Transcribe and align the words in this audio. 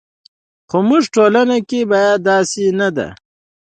خو 0.69 0.77
زموږ 0.83 1.03
ټولنه 1.15 1.57
کې 1.69 1.79
بیا 1.91 2.09
داسې 2.27 2.65
نه 2.79 2.89
ده. 2.95 3.07